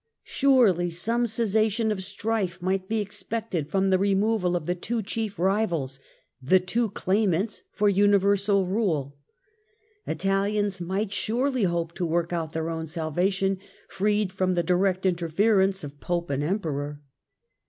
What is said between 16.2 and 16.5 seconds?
and